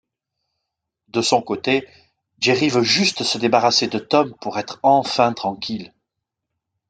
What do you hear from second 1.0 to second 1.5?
De son